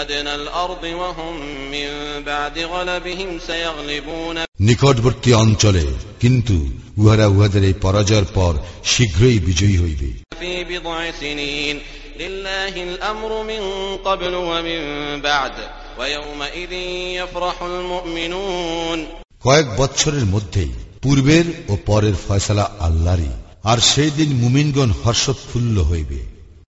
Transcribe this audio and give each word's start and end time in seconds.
أدنى 0.00 0.34
الأرض 0.34 0.84
وهم 0.84 1.34
من 1.70 1.88
بعد 2.22 2.56
غلبهم 2.58 3.30
سيغلبون 3.40 4.36
নিকটবর্তী 4.60 5.30
অঞ্চলে 5.34 5.84
কিন্তু 6.20 6.56
উহারা 6.98 7.26
উহাদের 7.26 7.62
এই 7.62 7.76
পরাজয়ের 7.84 8.26
পর 8.34 8.52
শীঘ্রই 8.92 9.38
বিজয়ী 9.48 9.76
হইবে 9.82 10.10
في 10.40 10.52
بضع 10.64 10.98
سنين 11.12 11.76
لله 12.18 12.74
الأمر 12.82 13.30
من 13.42 13.62
قبل 13.98 14.32
ومن 14.50 14.80
بعد 15.22 15.52
ويومئذ 15.98 16.72
يفرح 17.20 17.56
المؤمنون 17.64 18.98
কয়েক 19.44 19.66
বৎসরের 19.78 20.26
মধ্যেই 20.34 20.72
পূর্বের 21.02 21.46
ও 21.68 21.72
পরের 21.86 22.16
ফয়সালা 22.26 22.64
আল্লাহরই 22.80 23.32
আর 23.64 23.78
সেই 23.90 24.10
দিন 24.10 24.30
মুমিনগণ 24.42 24.90
হর্ষোৎফুল্ল 25.02 25.76
হইবে 25.80 26.20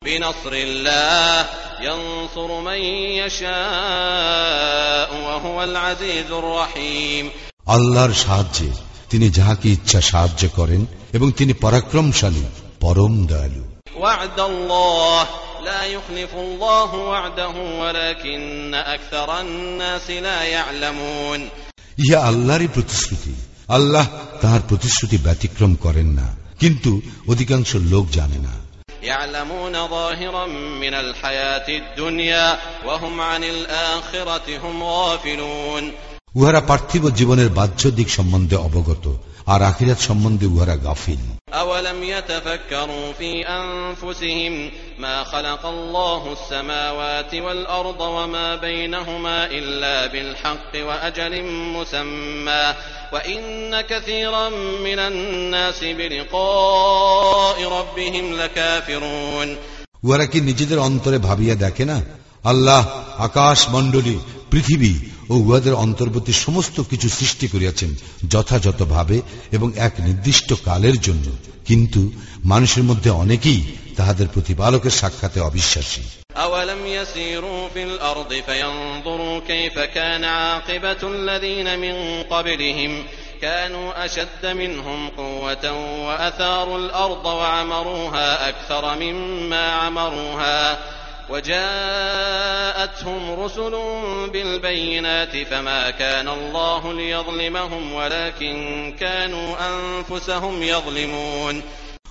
بنصر 0.04 0.52
الله 0.54 1.46
ينصر 1.80 2.60
من 2.60 2.80
يشاء 3.20 5.10
وهو 5.26 5.64
العزيز 5.64 6.30
الرحيم 6.32 7.30
আল্লাহর 7.68 8.12
সাহায্যে 8.24 8.68
তিনি 9.10 9.26
যাহাকে 9.30 9.66
ইচ্ছা 9.68 10.00
সাহায্য 10.02 10.42
করেন 10.48 10.82
এবং 11.12 11.28
তিনি 11.32 11.52
পরাক্রমশালী 11.64 12.44
পরম 12.80 13.14
দয়ালু 13.26 13.64
وعد 13.96 14.38
الله 14.42 15.26
لا 15.64 15.82
يخلف 15.86 16.32
الله 16.36 16.90
وعده 17.10 17.54
ولكن 17.82 18.74
أكثر 18.74 19.28
الناس 19.40 20.06
لا 20.10 20.40
يعلمون 20.46 21.40
ইহা 21.98 22.18
আল্লাহরই 22.30 22.68
প্রতিশ্রুতি 22.68 23.34
আল্লাহ 23.68 24.06
তাহার 24.40 24.62
প্রতিশ্রুতি 24.68 25.16
ব্যতিক্রম 25.18 25.72
করেন 25.74 26.08
না 26.10 26.28
কিন্তু 26.60 26.90
অধিকাংশ 27.28 27.70
লোক 27.92 28.04
জানে 28.10 28.38
না 28.38 28.54
يعلمون 29.02 29.74
ظاهرا 29.88 30.46
من 30.82 30.94
الحياة 30.94 31.68
الدنيا 31.70 32.58
وهم 32.86 33.20
عن 33.20 33.42
الآخرة 33.44 34.46
هم 34.58 34.76
غافلون 34.84 35.84
উহারা 36.34 36.60
পার্থিব 36.60 37.04
জীবনের 37.10 37.48
বাহ্য 37.50 37.82
দিক 37.90 38.08
সম্বন্ধে 38.08 38.56
অবগত 38.58 39.04
আর 39.46 39.60
আখিরাত 39.62 40.00
সম্বন্ধে 40.00 40.46
উহারা 40.46 40.76
গাফিল 40.76 41.22
أولم 41.52 42.02
يتفكروا 42.04 43.12
في 43.12 43.48
أنفسهم 43.48 44.70
ما 44.98 45.24
خلق 45.24 45.66
الله 45.66 46.32
السماوات 46.32 47.34
والأرض 47.34 48.00
وما 48.00 48.56
بينهما 48.56 49.46
إلا 49.46 50.06
بالحق 50.06 50.72
وأجل 50.76 51.44
مسمى 51.44 52.74
وإن 53.12 53.80
كثيرا 53.80 54.48
من 54.80 54.98
الناس 55.00 55.84
بلقاء 55.84 57.56
ربهم 57.68 58.36
لكافرون 58.40 59.56
উহারা 60.04 60.26
কি 60.26 60.38
নিজেদের 60.40 60.78
অন্তরে 60.78 61.18
ভাবিয়া 61.18 61.54
দেখে 61.54 61.84
না 61.84 61.98
আল্লাহ 62.44 62.82
আকাশ 63.18 63.58
মণ্ডলী 63.68 64.16
পৃথিবী 64.50 64.92
ও 65.28 65.34
উহাদের 65.36 65.74
অন্তর্বর্তী 65.76 66.32
সমস্ত 66.36 66.76
কিছু 66.90 67.08
সৃষ্টি 67.08 67.46
করিয়াছেন 67.48 67.90
যথাযথভাবে 68.28 69.16
এবং 69.52 69.68
এক 69.78 69.94
নির্দিষ্ট 70.00 70.48
কালের 70.64 70.96
জন্য 71.00 71.26
কিন্তু 71.64 72.00
মানুষের 72.44 72.84
মধ্যে 72.84 73.10
অনেকেই 73.14 73.60
তাহাদের 73.96 74.26
প্রতিপালকের 74.28 74.94
সাক্ষাতে 75.00 75.38
অবিশ্বাসী 75.40 76.04
أولم 76.40 76.86
يسيروا 76.88 77.68
في 77.68 77.82
الأرض 77.82 78.30
فينظروا 78.46 79.40
كيف 79.42 79.76
كان 79.78 80.24
عاقبة 80.24 81.02
الذين 81.04 81.68
من 81.78 82.22
قبلهم 82.24 82.92
كانوا 83.42 84.04
أشد 84.04 84.46
منهم 84.46 85.08
قوة 85.10 85.64
وأثاروا 86.06 86.78
الأرض 86.78 87.24
وعمروها 87.26 88.48
أكثر 88.48 88.84
مما 88.96 89.64
عمروها 89.72 90.78
وجاءتهم 91.98 93.22
رسل 93.34 93.74
بالبينات 94.32 95.34
فما 95.44 95.90
كان 95.92 96.28
الله 96.28 96.92
ليظلمهم 96.94 97.92
ولكن 97.92 98.54
كانوا 99.00 99.48
أنفسهم 99.70 100.54
يظلمون 100.64 101.54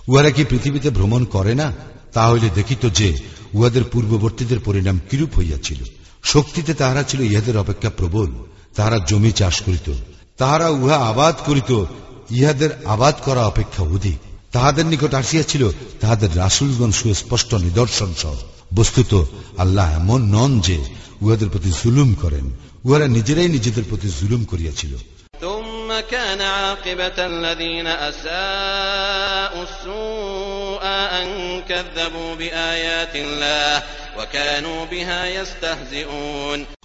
উহারা 0.07 0.31
কি 0.31 0.43
পৃথিবীতে 0.51 0.89
ভ্রমণ 0.89 1.21
করে 1.35 1.53
না 1.55 1.67
তাহলে 2.13 2.47
দেখিত 2.55 2.83
যে 2.99 3.09
উহাদের 3.53 3.83
পূর্ববর্তীদের 3.83 4.59
পরিণাম 4.59 4.97
কিরূপ 5.09 5.31
হইয়াছিল 5.37 5.79
শক্তিতে 6.23 6.71
তাহারা 6.73 7.03
ছিল 7.09 7.19
ইহাদের 7.23 7.55
অপেক্ষা 7.57 7.89
প্রবল 7.99 8.29
তাহারা 8.75 8.97
জমি 9.09 9.31
চাষ 9.31 9.55
করিত 9.65 9.87
তাহারা 10.39 10.67
উহা 10.77 10.97
আবাদ 11.11 11.35
করিত 11.47 11.71
ইহাদের 12.31 12.71
আবাদ 12.85 13.15
করা 13.27 13.41
অপেক্ষা 13.51 13.83
অধিক 13.87 14.19
তাহাদের 14.55 14.85
নিকট 14.85 15.11
আসিয়াছিল 15.13 15.63
তাহাদের 16.01 16.29
রাসুলগণ 16.37 16.91
সুস্পষ্ট 16.99 17.51
নিদর্শন 17.65 18.11
সহ 18.21 18.35
বস্তুত 18.74 19.24
আল্লাহ 19.58 19.94
এমন 19.94 20.20
নন 20.22 20.60
যে 20.60 20.84
উহাদের 21.22 21.48
প্রতি 21.48 21.72
জুলুম 21.84 22.14
করেন। 22.14 22.56
উহারা 22.84 23.06
নিজেরাই 23.08 23.48
নিজেদের 23.48 23.84
প্রতি 23.88 24.08
জুলুম 24.20 24.44
করিয়াছিল। 24.44 24.96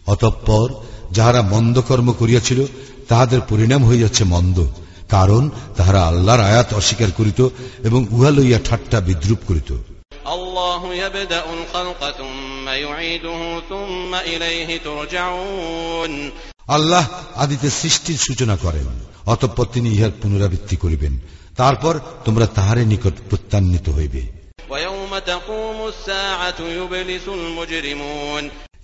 অতঃপর 0.08 0.74
যাহারা 1.12 1.42
মন্দ 1.42 1.81
কর্ম 1.81 2.12
করিয়াছিল 2.12 2.66
তাহাদের 3.08 3.42
পরিণাম 3.50 3.86
হইয়াছে 3.86 4.24
মন্দ 4.24 4.66
কারণ 5.09 5.50
তাহারা 5.75 6.08
আল্লাহর 6.08 6.40
আয়াত 6.40 6.74
অস্বীকার 6.74 7.12
করিত 7.18 7.48
এবং 7.84 8.08
উহা 8.12 8.31
লইয়া 8.31 8.59
ঠাট্টা 8.66 9.00
বিদ্রুপ 9.00 9.40
করিত। 9.48 9.97
الله 10.28 10.95
يبدأ 10.95 11.45
الخلق 11.53 12.00
ثم 12.12 12.69
يعيده 12.69 13.61
ثم 13.69 14.15
إليه 14.15 14.69
ترجعون 14.78 16.12
আল্লাহ 16.69 17.05
আদিতে 17.37 17.69
সৃষ্টির 17.81 18.19
সূচনা 18.27 18.56
করেন 18.56 18.89
অতঃপর 19.27 19.67
তিনি 19.73 19.89
ইহার 19.91 20.12
পুনরাবৃত্তি 20.21 20.77
করিবেন 20.77 21.15
তারপর 21.56 21.95
তোমরা 22.25 22.47
তাহারে 22.47 22.83
নিকট 22.84 23.15
প্রত্যান্বিত 23.31 23.87
হইবে 23.89 24.23
ويوم 24.71 25.12
تقوم 25.27 25.78
الساعة 25.89 26.59
يبلس 26.78 27.27
المجرمون 27.31 28.43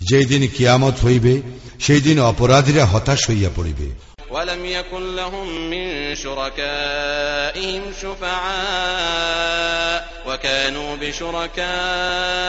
যেই 0.08 0.26
দিন 0.26 0.42
কিয়ামত 0.56 0.96
হইবে 1.04 1.34
সেই 1.80 2.00
দিন 2.00 2.16
অপরাধীরা 2.22 2.84
হতাশ 2.84 3.20
হইয়া 3.30 3.50
পড়িবে 3.56 3.88
ولم 4.32 4.64
يكن 4.66 5.16
لهم 5.16 5.70
من 5.70 6.14
شركائهم 6.14 7.82
شفعاء 8.02 9.98
وكانوا 10.28 10.96
بشركائهم 10.96 12.44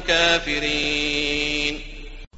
كافرين 0.00 1.74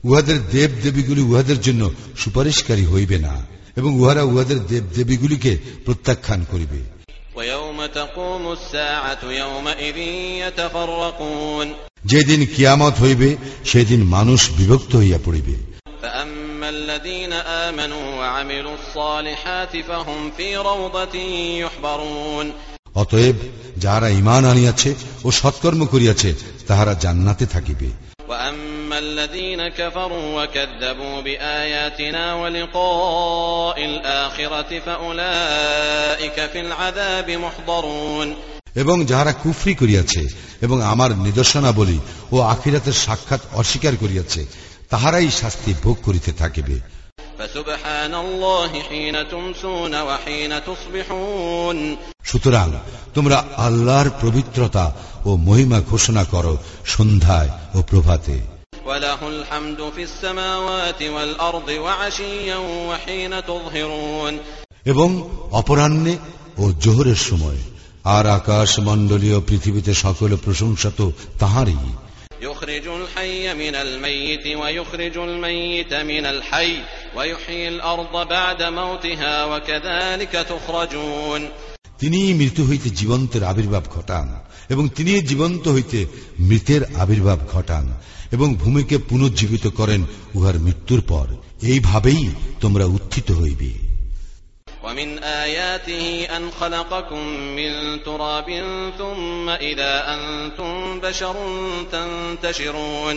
উহাদের 0.04 0.38
দেব 0.54 0.70
দেবীগুলি 0.84 1.22
উহাদের 1.22 1.58
জন্য 1.60 1.82
সুপারিশকারী 2.22 2.84
হইবে 2.84 3.16
না 3.18 3.34
এবং 3.76 3.90
উহারা 4.00 4.22
উহাদের 4.22 4.58
দেব 4.70 4.84
দেবীগুলিকে 4.96 5.52
প্রত্যাখ্যান 5.84 6.40
করিবে 6.52 6.80
ويوم 7.36 7.78
تقوم 7.86 8.44
الساعة 8.52 9.22
يومئذ 9.32 9.98
يتفرقون 10.44 11.66
যেদিন 12.04 12.40
কিয়ামত 12.54 12.94
হইবে 13.00 13.28
সেদিন 13.64 14.00
মানুষ 14.16 14.40
বিভক্ত 14.58 14.92
হইয়া 14.96 15.18
পড়িবে 15.24 15.56
فأما 15.56 15.69
الذين 16.70 17.32
آمنوا 17.32 18.14
وعملوا 18.14 18.74
الصالحات 18.74 19.76
فهم 19.78 20.30
في 20.36 20.56
روضة 20.58 21.16
يحبرون 21.58 22.52
অতএব 22.96 23.36
যাহারা 23.76 24.08
ইমান 24.20 24.42
আনিয়াছে 24.44 24.90
ও 25.24 25.28
সৎকর্ম 25.30 25.80
করিয়াছে 25.86 26.30
তাহারা 26.68 26.92
জান্নাতে 27.04 27.46
থাকিবে 27.46 27.88
وأما 28.28 28.98
الذين 28.98 29.68
كفروا 29.70 30.26
وكذبوا 30.38 31.20
بآياتنا 31.20 32.34
ولقاء 32.34 33.84
الآخرة 33.84 34.70
فأولئك 34.78 36.36
في 36.52 36.60
العذاب 36.60 37.28
محضرون 37.30 38.28
এবং 38.76 38.96
যাহারা 39.04 39.32
কুফরি 39.42 39.74
করিয়াছে 39.74 40.22
এবং 40.62 40.78
আমার 40.82 41.10
নিদর্শনাবলী 41.26 41.98
ও 42.32 42.36
আখিরাতের 42.54 42.96
সাক্ষাৎ 43.04 43.42
অস্বীকার 43.54 43.94
করিয়াছে 43.96 44.40
তাহারাই 44.91 45.31
শাস্তি 45.31 45.73
ভোগ 45.83 45.97
করিতে 46.03 46.31
থাকিবে। 46.31 46.79
সুতরাং 52.23 52.73
তোমরা 53.13 53.43
আল্লাহর 53.57 54.09
পবিত্রতা 54.21 54.95
ও 55.25 55.35
মহিমা 55.35 55.81
ঘোষণা 55.81 56.23
করো 56.23 56.57
সন্ধ্যায় 56.85 57.49
ও 57.75 57.81
প্রভাতে। 57.81 58.39
এবং 64.85 65.29
অপরাহ্নে 65.51 66.17
ও 66.57 66.71
জোহরের 66.71 67.15
সময় 67.15 67.57
আর 68.03 68.27
আকাশ 68.27 68.79
মণ্ডলীয় 68.79 69.41
পৃথিবীতে 69.41 69.93
সকল 69.93 70.35
প্রশংসা 70.35 70.91
তো 70.97 71.11
তাহারই। 71.39 71.77
يخرج 72.42 72.86
الحي 72.90 73.54
من 73.54 73.74
الميت 73.76 74.46
ويخرج 74.56 75.16
الميت 75.18 75.94
من 75.94 76.24
الحي 76.26 76.72
ويحيي 77.16 77.68
الأرض 77.68 78.28
بعد 78.28 78.62
موتها 78.62 79.44
وكذلك 79.44 80.32
تخرجون 80.32 81.42
তিনি 82.02 82.20
মৃত 82.34 82.58
হইতে 82.60 82.88
জীবন্তের 82.90 83.42
আবির্ভাব 83.44 83.84
ঘটান 83.96 84.26
এবং 84.68 84.84
তিনি 84.88 85.12
জীবন্ত 85.22 85.64
হইতে 85.68 85.98
মৃতের 86.40 86.82
আবির্ভাব 86.96 87.38
ঘটান 87.52 87.84
এবং 88.32 88.48
ভূমিকে 88.54 88.96
পুনর্জীবিত 88.98 89.66
করেন 89.66 90.00
উহার 90.34 90.56
মৃত্যুর 90.58 91.00
পর 91.08 91.26
এইভাবেই 91.62 92.22
তোমরা 92.60 92.84
উত্থিত 92.84 93.28
হইবে 93.32 93.70
ومن 94.90 95.18
آياته 95.18 96.26
أن 96.36 96.50
خلقكم 96.50 97.22
من 97.56 98.02
تراب 98.04 98.48
ثم 98.98 99.48
إذا 99.50 99.94
أنتم 100.14 101.00
بشر 101.00 101.36
تنتشرون 101.92 103.16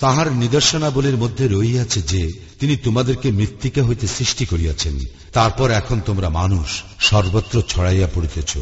তাহার 0.00 0.28
নিদর্শনাবলীর 0.42 1.16
মধ্যে 1.16 1.44
রইয়াছে 1.48 2.00
যে 2.12 2.22
তিনি 2.60 2.74
তোমাদেরকে 2.76 3.28
মৃত্তিকা 3.30 3.82
হইতে 3.82 4.06
সৃষ্টি 4.16 4.44
করিয়াছেন 4.46 4.94
তারপর 5.32 5.68
এখন 5.80 5.98
তোমরা 6.08 6.28
মানুষ 6.40 6.68
সর্বত্র 7.00 7.54
ছড়াইয়া 7.70 8.08
পড়িতেছ 8.14 8.52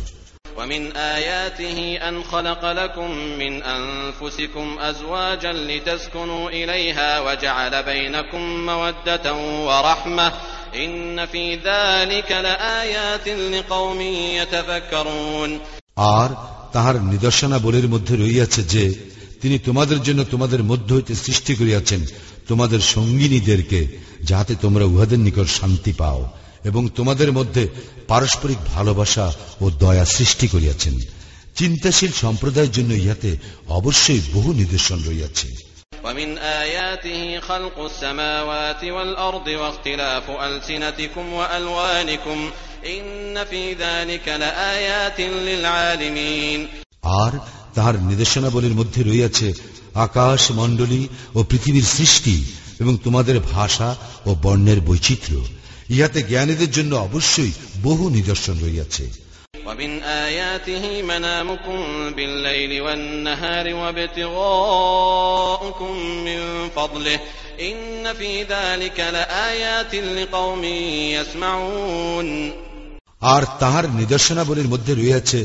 ومن 0.59 0.83
آياته 1.17 1.79
أن 2.09 2.15
خلق 2.25 2.63
لكم 2.73 3.11
من 3.39 3.53
أنفسكم 3.79 4.67
أزواجا 4.81 5.53
لتسكنوا 5.69 6.45
إليها 6.51 7.11
وجعل 7.21 7.75
بينكم 7.83 8.43
مودة 8.67 9.27
ورحمة 9.69 10.27
আর 15.96 16.30
তাহার 16.74 17.04
নিদর্শনাবলীর 17.04 17.88
মধ্যে 17.88 18.16
রইয়াছে 18.16 18.64
যে, 18.64 18.94
তিনি 19.42 19.60
তোমাদের 19.60 20.04
জন্য 20.04 20.24
তোমাদের 20.24 20.64
মধ্য 20.64 20.94
হইতে 20.94 21.16
সৃষ্টি 21.16 21.56
করিয়াছেন 21.56 22.06
তোমাদের 22.48 22.80
সঙ্গিনীদেরকে, 22.80 23.88
যাহাতে 24.24 24.56
তোমরা 24.56 24.86
উহাদের 24.86 25.20
নিকট 25.20 25.48
শান্তি 25.48 25.94
পাও 25.94 26.30
এবং 26.64 26.90
তোমাদের 26.90 27.32
মধ্যে 27.32 27.68
পারস্পরিক 28.08 28.58
ভালোবাসা 28.58 29.34
ও 29.62 29.70
দয়া 29.70 30.06
সৃষ্টি 30.06 30.48
করিয়াছেন। 30.48 31.00
চিন্তাশীল 31.56 32.12
সম্প্রদায়ের 32.12 32.72
জন্য 32.72 32.94
ইহাতে 32.94 33.38
অবশ্যই 33.68 34.22
বহু 34.34 34.54
নিদর্শন 34.54 35.04
রইয়াছে 35.04 35.71
ومن 36.05 36.39
آياته 36.39 37.41
خلق 37.41 37.79
السماوات 37.81 38.85
والأرض 38.85 39.47
واختلاف 39.49 40.31
ألسنتكم 40.31 41.33
وألوانكم 41.33 42.51
إن 42.87 43.45
في 43.45 43.73
ذلك 43.75 44.29
لآيات 44.29 45.21
للعالمين 45.21 46.61
আর 47.23 47.33
তাহার 47.75 47.95
নির্দেশনাবলীর 48.01 48.75
মধ্যে 48.75 49.01
রইয়াছে 49.03 49.49
আকাশ 50.07 50.43
মণ্ডলী 50.51 51.03
ও 51.35 51.39
পৃথিবীর 51.43 51.87
সৃষ্টি 51.97 52.37
এবং 52.81 52.95
তোমাদের 53.05 53.37
ভাষা 53.53 53.89
ও 54.27 54.31
বর্ণের 54.43 54.81
বৈচিত্র্য 54.81 55.43
ইহাতে 55.91 56.21
জ্ঞানীদের 56.23 56.71
জন্য 56.71 56.93
অবশ্যই 57.07 57.53
বহু 57.83 58.05
নিদর্শন 58.11 58.57
রইয়াছে 58.63 59.05
ومن 59.71 60.03
آياته 60.03 61.03
منامكم 61.03 61.79
بالليل 62.11 62.81
والنهار 62.81 63.75
وابتغاؤكم 63.75 65.03
من 66.25 66.41
فضله 66.71 67.21
إن 67.61 68.13
في 68.15 68.43
ذلك 68.45 69.01
لآيات 69.01 69.95
لقوم 69.95 70.65
يسمعون 71.15 72.53
আর 73.27 73.43
তাহার 73.61 73.85
নিদর্শনাবলীর 74.01 74.69
মধ্যে 74.69 74.93
রয়েছে 74.95 75.39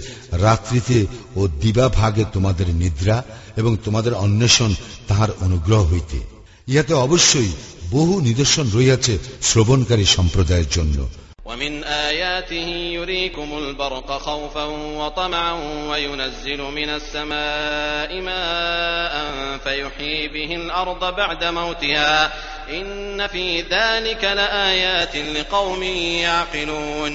রাত্রিতে 0.45 0.99
ও 1.35 1.41
দিবা 1.61 1.87
ভাগে 1.89 2.23
তোমাদের 2.33 2.67
নিদ্রা 2.73 3.17
এবং 3.57 3.71
তোমাদের 3.85 4.13
অন্বেষণ 4.17 4.71
তাহার 5.07 5.29
অনুগ্রহ 5.41 5.81
হইতে 5.91 6.19
ইহাতে 6.67 6.93
অবশ্যই 7.05 7.51
বহু 7.91 8.13
নিদর্শন 8.21 8.65
রইয়াছে 8.73 9.13
শ্রবণকারী 9.41 10.05
সম্প্রদায়ের 10.15 10.69
জন্য 10.69 10.97
ومن 11.45 11.83
آياته 11.83 12.67
يريكم 12.93 13.57
البرق 13.57 14.09
خوفا 14.17 14.65
وطمعا 14.99 15.53
وينزل 15.89 16.61
من 16.61 16.89
السماء 16.89 18.21
ماء 18.21 19.13
فيحيي 19.57 20.27
به 20.27 20.55
الأرض 20.55 21.15
بعد 21.15 21.43
موتها 21.43 22.33
إن 22.69 23.27
في 23.27 23.61
ذلك 23.61 24.23
لآيات 24.23 25.15
لقوم 25.15 25.83
يعقلون 26.27 27.13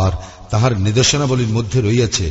আর 0.00 0.12
তাহার 0.50 0.72
নিদর্শনাবলীর 0.78 1.52
মধ্যে 1.52 1.78
রইয়াছে 1.80 2.26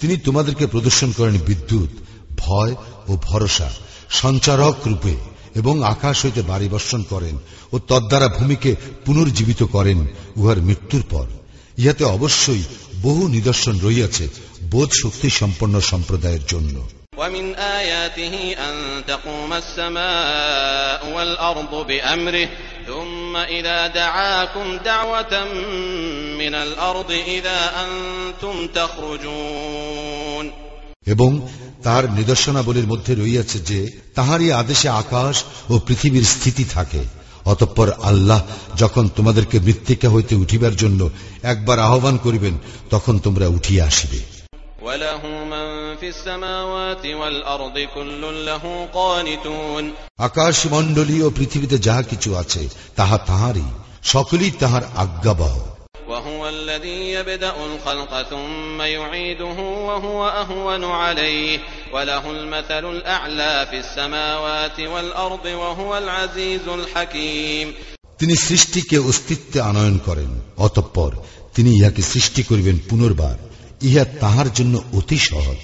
তিনি 0.00 0.14
তোমাদেরকে 0.16 0.64
প্রদর্শন 0.66 1.10
করেন 1.12 1.36
বিদ্যুৎ 1.46 1.90
ভয় 2.36 2.72
ও 3.08 3.12
ভরসা 3.22 3.68
সঞ্চারক 4.10 4.76
রূপে 4.86 5.14
এবং 5.56 5.74
আকাশ 5.84 6.16
হইতে 6.24 6.42
বাড়ি 6.42 6.66
বর্ষণ 6.68 7.02
করেন 7.02 7.36
ও 7.72 7.76
তদ্বারা 7.88 8.28
ভূমিকে 8.28 8.70
পুনর্জীবিত 9.04 9.60
করেন 9.74 9.98
উহার 10.36 10.58
মৃত্যুর 10.60 11.04
পর 11.10 11.26
ইহাতে 11.78 12.04
অবশ্যই 12.06 12.64
বহু 13.02 13.22
নিদর্শন 13.28 13.74
রইয়াছে 13.82 14.24
বোধ 14.70 14.90
শক্তি 15.02 15.28
সম্পন্ন 15.30 15.74
সম্প্রদায়ের 15.90 16.44
জন্য 16.48 16.76
ومن 17.18 17.54
آياته 17.54 18.34
أن 18.58 18.74
تقوم 19.06 19.52
السماء 19.54 21.00
والأرض 21.16 21.86
بأمره 21.86 22.48
ثم 22.86 23.36
إذا 23.36 23.86
دعاكم 23.88 24.66
دعوة 24.84 25.34
من 26.38 26.54
الأرض 26.56 27.10
إذا 27.28 27.60
أنتم 27.76 28.66
تخرجون 28.68 30.57
এবং 31.09 31.47
তার 31.83 32.13
নিদর্শনাবলীর 32.13 32.87
মধ্যে 32.87 33.15
রইয়াছে 33.15 33.59
যে 33.59 33.79
তাহারই 34.15 34.51
আদেশে 34.51 34.89
আকাশ 34.89 35.43
ও 35.69 35.79
পৃথিবীর 35.79 36.23
স্থিতি 36.23 36.63
থাকে। 36.63 37.03
অতঃপর 37.45 37.91
আল্লাহ 38.03 38.41
যখন 38.77 39.09
তোমাদেরকে 39.15 39.59
মৃত্তিকা 39.59 40.09
হইতে 40.09 40.35
উঠিবার 40.35 40.75
জন্য 40.75 41.09
একবার 41.43 41.79
আহ্বান 41.79 42.17
করিবেন 42.17 42.57
তখন 42.89 43.19
তোমরা 43.19 43.47
উঠিয়া 43.47 43.85
আসিবে। 43.85 44.19
আকাশ 50.17 50.65
মণ্ডলী 50.71 51.21
ও 51.21 51.29
পৃথিবীতে 51.29 51.77
যাহা 51.77 52.01
কিছু 52.01 52.35
আছে 52.35 52.69
তাহা 52.95 53.17
তাহারই। 53.17 53.69
সকলেই 54.03 54.51
তাহার 54.51 54.81
আজ্ঞাবহ। 54.95 55.59
وهو 56.08 56.48
الذي 56.48 57.00
يبدأ 57.10 57.54
الخلق 57.64 58.12
ثم 58.22 58.82
يعيده 58.82 59.58
وهو 59.88 60.28
أهون 60.28 60.84
عليه 60.84 61.58
وله 61.92 62.30
المثل 62.30 62.84
الأعلى 62.90 63.66
في 63.70 63.78
السماوات 63.78 64.80
والأرض 64.82 65.44
وهو 65.44 65.98
العزيز 65.98 66.68
الحكيم 66.68 67.66
তিনি 68.20 68.34
সৃষ্টিকে 68.36 68.96
অস্তিত্বে 68.98 69.58
আনয়ন 69.60 69.96
করেন 69.98 70.30
অতঃপর 70.56 71.10
তিনি 71.54 71.70
ইহাকে 71.70 72.02
সৃষ্টি 72.02 72.42
করিবেন 72.42 72.76
পুনর্বার 72.88 73.36
ইহা 73.82 74.04
তাহার 74.20 74.48
জন্য 74.52 74.74
অতি 74.92 75.18
সহজ 75.30 75.60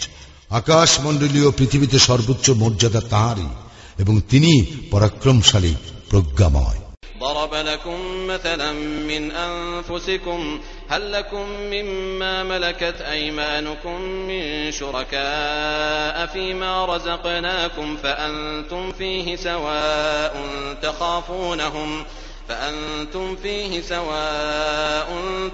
আকাশ 0.50 0.90
মণ্ডলীয় 1.00 1.48
পৃথিবীতে 1.50 1.98
সর্বোচ্চ 1.98 2.46
মর্যাদা 2.62 3.02
তাহারই 3.12 3.50
এবং 3.98 4.14
তিনি 4.30 4.52
পরাক্রমশালী 4.90 5.74
প্রজ্ঞাময় 6.10 6.80
ضرب 7.45 7.65
لكم 7.67 8.27
مثلا 8.27 8.71
من 8.71 9.31
أنفسكم 9.31 10.61
هل 10.89 11.11
لكم 11.11 11.49
مما 11.49 12.43
ملكت 12.43 13.01
أيمانكم 13.01 14.01
من 14.01 14.71
شركاء 14.71 16.25
فيما 16.25 16.85
رزقناكم 16.85 17.97
فأنتم 17.97 18.91
فيه 18.91 19.35
سواء 19.35 20.35
تخافونهم 20.81 22.05
فأنتم 22.49 23.35
فيه 23.35 23.81
سواء 23.81 25.07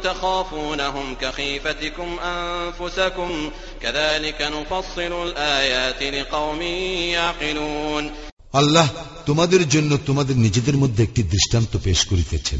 تخافونهم 0.04 1.16
كخيفتكم 1.22 2.20
أنفسكم 2.20 3.52
كذلك 3.82 4.42
نفصل 4.42 5.28
الآيات 5.28 6.04
لقوم 6.04 6.62
يعقلون 6.62 8.31
আল্লাহ 8.54 8.90
তোমাদের 9.26 9.70
জন্য 9.70 9.98
তোমাদের 10.06 10.38
নিজেদের 10.38 10.78
মধ্যে 10.78 11.04
একটি 11.04 11.24
দৃষ্টান্ত 11.24 11.78
পেশ 11.84 12.06
করিতেছেন। 12.06 12.60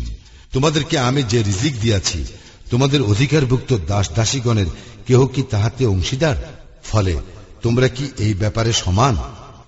তোমাদেরকে 0.52 1.00
আমি 1.00 1.24
যে 1.24 1.44
রিজিক 1.44 1.80
দিয়াছি, 1.82 2.26
তোমাদের 2.70 3.02
অধিকারভুক্ত 3.02 3.78
দাস 3.88 4.12
দাসীগণের 4.12 4.66
কেহ 5.08 5.26
কি 5.26 5.44
তাহাতে 5.44 5.86
অংশীদার? 5.86 6.64
ফলে 6.84 7.20
তোমরা 7.62 7.88
কি 7.88 8.12
এই 8.18 8.34
ব্যাপারে 8.34 8.74
সমান? 8.74 9.18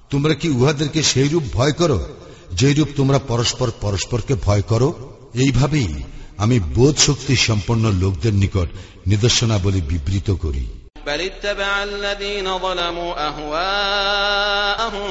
তোমরা 0.09 0.33
কি 0.33 0.49
উহাদেরকে 0.49 1.03
সেই 1.03 1.27
রূপ 1.27 1.43
ভয় 1.53 1.71
করো 1.71 2.05
যেরূপ 2.53 2.87
তোমরা 2.95 3.19
পরস্পর 3.19 3.71
পরস্পরকে 3.81 4.35
ভয় 4.35 4.61
করো? 4.61 5.13
এইভাবেই 5.33 5.93
আমি 6.37 6.59
বোধ 6.59 6.97
শক্তি 6.97 7.35
সম্পন্ন 7.35 7.91
লোকদের 7.91 8.33
নিকট 8.33 8.69
নিদর্শনাবলী 9.07 9.81
বিবৃত 9.81 10.31
করি। 10.31 10.67
بل 11.06 11.20
اتبع 11.22 11.82
الذين 11.84 12.58
ظلموا 12.58 13.28
أهواءهم 13.28 15.08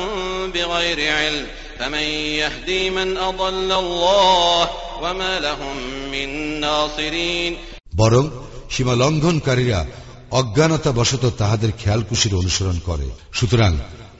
بغير 0.52 1.14
علم 1.14 1.48
فمن 1.80 2.00
يهدي 2.42 2.90
من 2.90 3.18
أضل 3.20 3.72
الله 3.74 4.70
وما 5.02 5.40
لهم 5.40 5.78
من 6.12 6.60
ناصرين 6.60 7.58
বরং 7.94 8.24
সীমা 8.70 8.94
লঙ্ঘনকারীরা 8.94 9.80
অজ্ঞানতা 10.32 10.92
বশত 10.92 11.24
তাহাদের 11.38 11.72
খেয়ালকুশির 11.82 12.34
অনুসরণ 12.34 12.78
করে 12.80 13.08
সুতরাং 13.34 13.72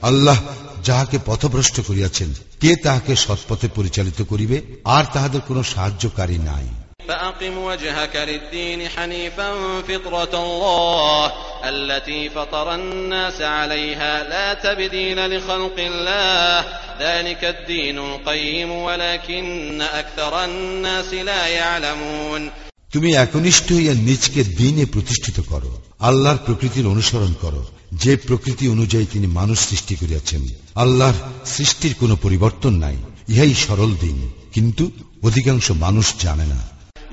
আল্লাহ 0.02 0.38
যাহাকে 0.84 1.16
পথভ্রষ্ট 1.26 1.76
করিয়াছেন 1.88 2.30
কে 2.62 2.70
তাহাকে 2.84 3.12
সৎপথে 3.16 3.68
পরিচালিত 3.76 4.20
করিবে 4.22 4.56
আর 4.96 5.04
তাহাদের 5.14 5.40
কোনো 5.48 5.62
সাহায্যকারী 5.72 6.38
নাই 6.50 6.68
فأقم 7.08 7.54
وجهك 7.60 8.14
للدين 8.18 8.80
حنيفا 8.88 9.48
فطرة 9.82 10.34
الله 10.36 11.32
التي 11.64 12.28
فطر 12.28 12.74
الناس 12.74 13.38
عليها 13.42 14.22
لا 14.24 14.54
تبديل 14.56 15.18
لخلق 15.32 15.76
الله 15.78 16.64
ذلك 17.00 17.44
الدين 17.44 17.98
القيم 18.00 18.70
ولكن 18.70 19.80
أكثر 19.82 20.44
الناس 20.44 21.14
لا 21.14 21.46
يعلمون 21.48 22.50
তুমি 22.92 23.10
একনিষ্ঠ 23.14 23.68
হইয়া 23.72 23.94
নিজকে 24.10 24.40
দিনে 24.58 24.84
প্রতিষ্ঠিত 24.86 25.38
করো 25.50 25.70
আল্লাহর 26.00 26.38
প্রকৃতির 26.46 26.86
অনুসরণ 26.86 27.32
করো 27.40 27.62
যে 27.94 28.12
প্রকৃতি 28.16 28.64
অনুযায়ী 28.68 29.06
তিনি 29.12 29.26
মানুষ 29.34 29.58
সৃষ্টি 29.60 29.94
করিয়াছেন 29.96 30.42
আল্লাহর 30.74 31.16
সৃষ্টির 31.46 31.94
কোনো 32.00 32.14
পরিবর্তন 32.16 32.72
নাই 32.74 32.96
ইহাই 33.28 33.54
সরল 33.64 33.92
দিন 34.00 34.18
কিন্তু 34.52 34.84
অধিকাংশ 35.22 35.66
মানুষ 35.84 36.06
জানে 36.20 36.46
না 36.46 36.60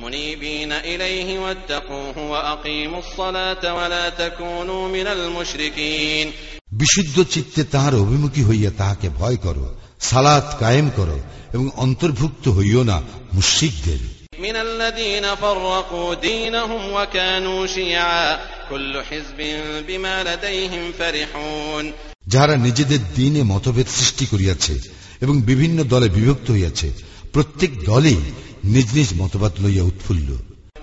منيبين 0.09 0.71
إليه 0.71 1.39
واتقوه 1.39 2.17
وأقيموا 2.31 2.99
الصلاة 2.99 3.63
ولا 3.75 4.09
تكونوا 4.11 4.83
من 4.89 5.07
المشركين 5.07 6.27
বিশুদ্ধ 6.71 7.17
চিত্তে 7.33 7.61
তাহার 7.73 7.93
অভিমুখী 7.95 8.41
হইয়া 8.43 8.71
তাহাকে 8.77 9.07
ভয় 9.19 9.37
করো 9.37 9.65
সালাত 10.01 10.47
কায়েম 10.59 10.87
করো 10.97 11.17
এবং 11.53 11.65
অন্তর্ভুক্ত 11.75 12.45
হইও 12.47 12.83
না 12.83 12.97
মুশ্রিকদের 13.33 14.01
من 14.39 14.55
الذين 14.57 15.25
فرقوا 15.35 16.13
دينهم 16.15 16.81
وكانوا 16.93 17.67
شيعا 17.67 18.39
كل 18.69 18.93
حزب 19.03 19.39
بما 19.87 20.15
لديهم 20.23 20.83
فرحون 20.99 21.85
যাহারা 22.27 22.55
নিজেদের 22.57 23.01
দিনে 23.15 23.41
মতভেদ 23.43 23.87
সৃষ্টি 23.97 24.25
করিয়াছে 24.25 24.73
এবং 25.21 25.35
বিভিন্ন 25.41 25.77
দলে 25.83 26.07
বিভক্ত 26.09 26.47
হইয়াছে 26.51 26.87
প্রত্যেক 27.33 27.71
দলেই 27.83 28.21
নিজ 28.65 28.87
নিজ 28.93 29.09
মতবাদ 29.21 29.53
লইয়া 29.63 29.83
উৎফুল্ল 29.83 30.29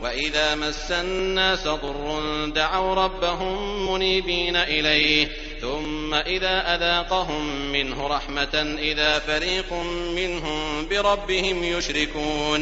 وإذا 0.02 0.54
مس 0.56 0.90
الناس 0.90 1.62
ضر 1.76 2.06
دعوا 2.50 2.94
ربهم 2.94 3.54
منيبين 3.88 4.56
إليه 4.56 5.28
ثم 5.60 6.10
إذا 6.14 6.56
أذاقهم 6.74 7.72
منه 7.72 7.98
رحمة 8.08 8.54
إذا 8.82 9.18
فريق 9.20 9.68
منهم 10.16 10.58
بربهم 10.90 11.56
يشركون 11.66 12.60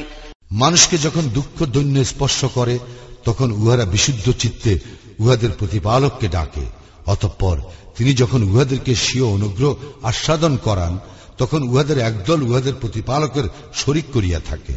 মানুষকে 0.52 0.96
যখন 0.98 1.24
দুঃখ 1.28 1.56
দৈন্য 1.74 1.96
স্পর্শ 2.04 2.40
করে 2.56 2.76
তখন 3.24 3.48
উহারা 3.52 3.84
বিশুদ্ধ 3.84 4.26
চিত্তে 4.42 4.72
উহাদের 5.18 5.50
প্রতিপালককে 5.50 6.26
ডাকে 6.28 6.66
অতঃপর 7.06 7.56
তিনি 7.96 8.12
যখন 8.14 8.40
উহাদেরকে 8.42 8.92
স্বীয় 8.96 9.26
অনুগ্রহ 9.36 9.72
আস্বাদন 10.02 10.54
করান 10.66 10.92
তখন 11.37 11.63
উহাদের 11.63 11.97
একদল 11.97 12.43
উহাদের 12.43 12.73
প্রতিপালকের 12.81 13.43
শরিক 13.73 14.05
করিয়া 14.13 14.39
থাকে। 14.39 14.73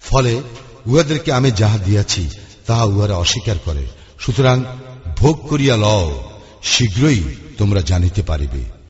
ফলে 0.00 0.42
উহাদেরকে 0.86 1.32
আমি 1.32 1.50
যাহা 1.50 1.78
দিয়াছি 1.78 2.30
তাহা 2.66 2.84
উহারা 2.84 3.16
অস্বীকার 3.16 3.56
করে। 3.64 3.86
সুতরাং 4.20 4.64
ভোগ 5.16 5.48
করিয়া 5.48 5.76
লও 5.76 6.30
শীঘ্রই 6.62 7.34
তোমরা 7.58 7.80
জানিতে 7.80 8.22
পারিবে। 8.22 8.84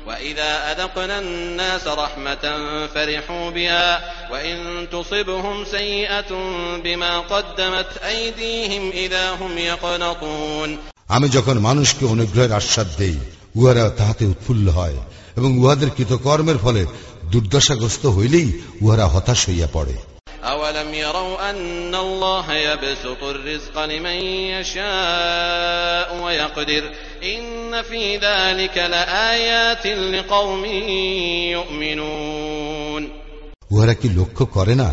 وإذا 0.07 0.71
أذقنا 0.71 1.19
الناس 1.19 1.88
رحمة 1.88 2.45
فرحوا 2.88 3.50
بها 3.50 3.88
وإن 4.31 4.88
تصبهم 4.91 5.65
سيئة 5.65 6.31
بما 6.83 7.19
قدمت 7.19 7.97
أيديهم 7.97 8.91
إذا 8.91 9.31
هم 9.31 9.57
يقنطون 9.57 10.77
আমি 11.09 11.29
যখন 11.29 11.57
মানুষকে 11.59 12.05
অনুগ্রহের 12.05 12.51
আশ্বাদ 12.51 12.88
দেই 12.97 13.17
উহারা 13.55 13.89
তাহাতে 13.89 14.25
উৎফুল্ল 14.25 14.67
হয় 14.69 14.97
এবং 15.35 15.57
উহাদের 15.57 15.89
কৃতকর্মের 15.89 16.57
ফলে 16.57 16.85
দুর্দশাগ্রস্ত 17.31 18.05
হইলেই 18.05 18.47
উহারা 18.81 19.05
হতাশ 19.07 19.50
হইয়া 19.50 19.67
পড়ে 19.74 20.08
أولم 20.43 20.93
يروا 20.93 21.50
أن 21.50 21.95
الله 21.97 22.53
يبسط 22.53 23.21
الرزق 23.25 23.75
لمن 23.85 24.17
يشاء 24.53 26.07
ويقدر 26.24 26.83
إن 27.24 27.81
في 27.81 28.17
ذلك 28.17 28.77
لآيات 28.77 29.85
لقوم 29.88 30.65
يؤمنون 31.55 33.03
উহারা 33.71 33.93
কি 33.93 34.07
লক্ষ্য 34.19 34.43
করে 34.55 34.74
না 34.75 34.89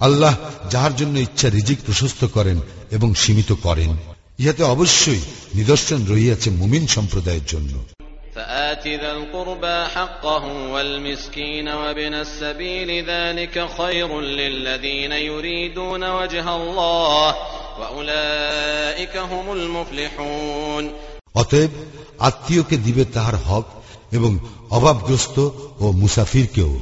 আল্লাহ 0.00 0.34
যাহার 0.72 0.92
জন্য 0.96 1.14
ইচ্ছা 1.18 1.48
রিজিক 1.48 1.78
প্রশস্ত 1.86 2.22
করেন 2.36 2.58
এবং 2.90 3.08
সীমিত 3.14 3.50
করেন 3.66 3.90
ইহাতে 4.38 4.62
অবশ্যই 4.74 5.22
নিদর্শন 5.54 6.00
রহিয়াছে 6.10 6.48
মুমিন 6.60 6.84
সম্প্রদায়ের 6.86 7.46
জন্য 7.52 7.72
فآت 8.40 8.88
ذا 8.88 9.12
القربى 9.12 9.84
حقه 9.86 10.44
والمسكين 10.70 11.68
وابن 11.70 12.14
السبيل 12.16 13.04
ذلك 13.04 13.68
خير 13.78 14.20
للذين 14.20 15.12
يريدون 15.12 16.10
وجه 16.10 16.56
الله 16.56 17.34
وأولئك 17.80 19.16
هم 19.16 19.52
المفلحون 19.52 20.84
অতএব 21.34 21.72
আত্মীয়কে 22.18 22.76
দিবে 22.76 23.04
তাহার 23.14 23.36
হক 23.48 23.66
এবং 24.12 24.32
অভাবগ্রস্ত 24.70 25.36
ও 25.80 25.84
মুসাফিরকেও 25.92 26.72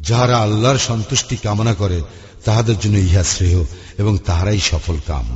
যাহারা 0.00 0.36
আল্লাহর 0.38 0.78
সন্তুষ্টি 0.90 1.36
কামনা 1.36 1.74
করে 1.74 1.98
তাহাদের 2.44 2.76
জন্য 2.78 2.96
ইহা 2.98 3.24
শ্রেয় 3.24 3.62
এবং 3.98 4.12
তাহারাই 4.18 4.60
সফল 4.70 4.96
কাম 5.06 5.26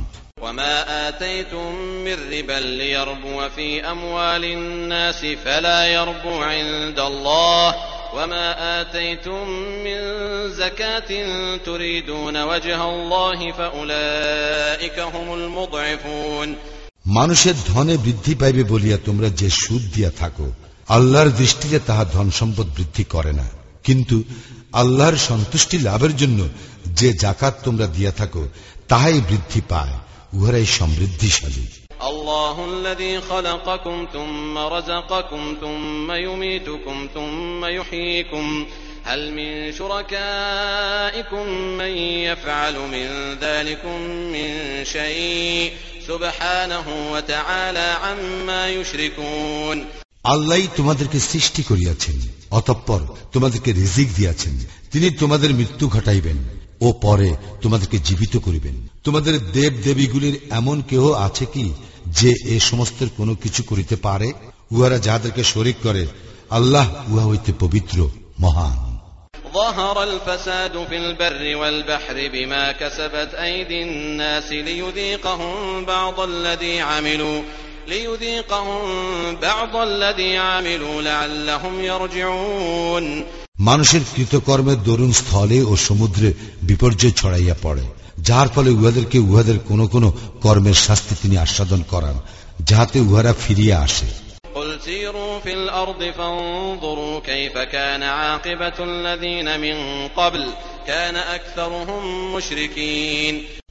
وما 0.43 1.07
آتيتم 1.09 1.75
من 2.05 2.17
ربا 2.33 2.59
ليربو 2.79 3.49
في 3.55 3.83
أموال 3.83 4.43
الناس 4.45 5.25
فلا 5.45 5.85
يربو 5.87 6.33
عند 6.43 6.99
الله 7.01 7.75
وما 8.15 8.81
آتيتم 8.81 9.49
من 9.85 9.99
زكاة 10.53 11.09
تريدون 11.57 12.43
وجه 12.43 12.79
الله 12.85 13.51
فأولئك 13.51 14.99
هم 14.99 15.27
المضعفون 15.33 16.49
মানুষের 17.05 17.57
ধনে 17.67 17.95
বৃদ্ধি 17.97 18.33
পাইবে 18.35 18.63
বলিয়া 18.63 18.97
তোমরা 19.07 19.29
যে 19.39 19.47
সুদ 19.61 19.83
দিয়া 19.95 20.11
থাকো 20.19 20.47
আল্লাহর 20.87 21.29
দৃষ্টিতে 21.31 21.77
তাহা 21.87 22.03
ধন 22.13 22.27
সম্পদ 22.39 22.67
বৃদ্ধি 22.77 23.03
করে 23.03 23.31
না 23.33 23.47
কিন্তু 23.83 24.17
আল্লাহর 24.73 25.17
সন্তুষ্টি 25.29 25.77
লাভের 25.87 26.13
জন্য 26.15 26.39
যে 26.99 27.09
জাকাত 27.23 27.53
তোমরা 27.65 27.85
দিয়া 27.95 28.11
থাকো 28.11 28.43
তাহাই 28.87 29.19
বৃদ্ধি 29.29 29.61
পায় 29.69 29.95
উহারাই 30.33 30.65
সমৃদ্ধিশালী 30.77 31.65
الله 32.01 32.55
الذي 32.65 33.13
خلقكم 33.21 34.07
ثم 34.13 34.57
رزقكم 34.57 35.41
ثم 35.61 36.11
يميتكم 36.11 37.07
ثم 37.13 37.65
يحييكم 37.77 38.45
هل 39.03 39.21
من 39.33 39.51
شركائكم 39.73 41.45
من 41.79 41.93
يفعل 42.27 42.75
من 42.95 43.07
ذلكم 43.41 43.97
من 44.35 44.49
شيء 44.85 45.71
سبحانه 46.07 46.87
وتعالى 47.13 47.87
عما 48.03 48.61
يشركون 48.69 49.77
আল্লাহ 50.25 50.59
তোমাদেরকে 50.77 51.19
সৃষ্টি 51.31 51.61
করিয়াছেন 51.63 52.17
অতঃপর 52.51 53.01
তোমাদেরকে 53.33 53.69
রিজিক 53.71 54.07
দিয়াছেন 54.17 54.55
তিনি 54.91 55.07
তোমাদের 55.11 55.49
মৃত্যু 55.53 55.85
ঘটাইবেন 55.87 56.37
ও 56.81 56.87
পরে 57.01 57.29
তোমাদেরকে 57.61 57.97
জীবিত 57.99 58.33
করিবেন 58.37 58.75
তোমাদের 59.03 59.35
দেব 59.53 59.73
দেবীগুলির 59.85 60.35
এমন 60.51 60.77
কেহ 60.89 61.03
আছে 61.27 61.45
কি 61.53 61.65
যে 62.19 62.31
এ 62.45 62.57
সমস্তের 62.69 63.09
কোনো 63.17 63.33
কিছু 63.43 63.61
করিতে 63.63 63.95
পারে 64.05 64.27
উহারা 64.71 64.97
যাহাদেরকে 65.05 65.43
শরিক 65.43 65.77
করে 65.83 66.03
আল্লাহ 66.51 66.85
উহা 67.11 67.25
হইতে 67.25 67.51
পবিত্র 67.59 67.97
মহান 68.39 68.77
ظهر 69.53 70.03
الفساد 70.03 70.85
في 70.89 70.97
البر 70.97 71.55
والبحر 71.55 72.29
بما 72.29 72.71
كسبت 72.71 73.31
أيدي 73.37 73.83
الناس 73.83 74.51
ليذيقهم 74.51 75.85
بعض 75.85 76.19
الذي 76.21 76.79
عملوا 76.81 77.41
ليذيقهم 77.87 78.81
بعض 79.37 79.75
الذي 79.77 80.37
عملوا 80.39 81.01
لعلهم 81.01 81.73
يرجعون 81.81 83.05
মানুষের 83.69 84.03
কৃতকর্মের 84.13 84.79
দরুন 84.87 85.11
স্থলে 85.13 85.59
ও 85.63 85.73
সমুদ্রে 85.87 86.29
বিপর্যয় 86.63 87.13
ছড়াইয়া 87.19 87.55
পড়ে 87.61 87.85
যার 88.24 88.48
ফলে 88.48 88.70
উহাদেরকে 88.70 89.18
উহাদের 89.18 89.58
কোনো 89.58 89.86
কোনো 89.86 90.12
কর্মের 90.42 90.74
শাস্তি 90.74 91.14
তিনি 91.22 91.36
আস্বাদন 91.36 91.82
করান 91.82 92.20
যাহাতে 92.60 93.00
উহারা 93.00 93.34
ফিরিয়ে 93.46 93.74
আসে। 93.74 94.06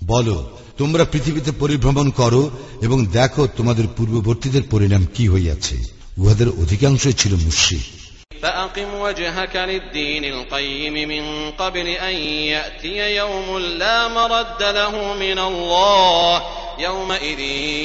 বল 0.05 0.45
তোমরা 0.77 1.03
পৃথিবীতে 1.03 1.51
পরিভ্রমণ 1.51 2.09
করো 2.09 2.49
এবং 2.81 3.05
দেখো 3.05 3.47
তোমাদের 3.57 3.85
পূর্ববর্তীদের 3.97 4.61
পরিণাম 4.71 5.07
কি 5.13 5.27
হইয়াছে। 5.27 5.77
উহাদের 6.17 6.49
অধিকাংশই 6.49 7.13
ছিল 7.13 7.35
মুশ্রিক। 7.35 8.02
فأقم 8.42 8.94
وجهك 8.94 9.56
للدين 9.56 10.24
القيم 10.24 10.94
من 11.08 11.50
قبل 11.52 11.86
أن 11.88 12.14
يأتي 12.54 13.16
يوم 13.16 13.58
لا 13.58 14.08
مرد 14.08 14.62
له 14.62 15.14
من 15.14 15.38
الله 15.40 16.42
يومئذ 16.78 17.40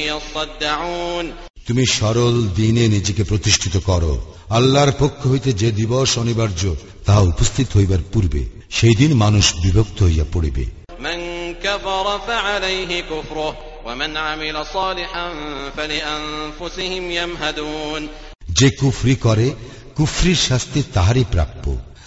يصدعون 0.10 1.25
তুমি 1.67 1.83
সরল 1.98 2.36
দিনে 2.60 2.86
নিজেকে 2.95 3.24
প্রতিষ্ঠিত 3.24 3.75
করো 3.89 4.13
আল্লাহর 4.50 4.91
পক্ষ 5.00 5.22
হইতে 5.27 5.50
যে 5.62 5.69
দিবস 5.72 6.10
অনিবার্য 6.17 6.62
তাহা 7.05 7.22
উপস্থিত 7.31 7.67
হইবার 7.77 8.01
পূর্বে 8.13 8.41
সেই 8.69 8.95
দিন 9.01 9.12
মানুষ 9.24 9.45
বিভক্ত 9.63 9.98
হইয়া 10.07 10.25
পড়িবে 10.33 10.65
من 11.00 11.19
كفر 11.55 12.05
فعليه 12.19 12.91
كفره 13.01 13.53
ومن 13.86 14.12
عمل 14.17 14.65
صالحا 14.65 15.27
فلأنفسهم 15.77 17.03
يمهدون 17.12 18.01
যে 18.60 18.67
কুফরি 18.79 19.15
করে 19.25 19.48
কুফরির 19.98 20.39
শাস্তি 20.39 20.79
তাহারই 20.93 21.25
প্রাপ্য 21.33 21.65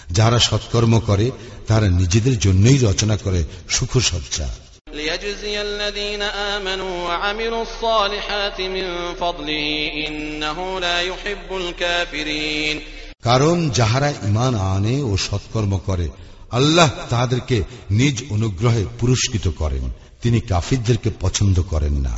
যারা 0.09 0.39
সৎকর্ম 0.39 0.93
করে 0.99 1.27
তারা 1.67 1.87
নিজেদের 2.01 2.35
জন্যই 2.39 2.77
রচনা 2.79 3.15
করে 3.25 3.41
সুখসজ্জা 3.69 4.49
ليجزي 4.93 5.55
الذين 5.61 6.21
آمنوا 6.55 6.95
وعملوا 7.07 7.63
الصالحات 7.63 8.57
من 8.67 8.87
فضله 9.15 9.67
إنه 10.07 10.57
لا 10.79 10.97
يحب 11.01 11.49
الكافرين 11.53 12.75
কারণ 13.23 13.57
যাহারা 13.69 14.09
ইমান 14.23 14.53
আনে 14.67 14.95
ও 15.03 15.11
সৎকর্ম 15.27 15.73
করে 15.87 16.07
আল্লাহ 16.51 16.89
তাহাদেরকে 17.09 17.57
নিজ 17.91 18.15
অনুগ্রহে 18.31 18.83
পুরস্কৃত 18.99 19.45
করেন 19.51 19.83
তিনি 20.21 20.39
কাফিরদেরকে 20.41 21.09
পছন্দ 21.21 21.57
করেন 21.71 21.95
না 22.01 22.15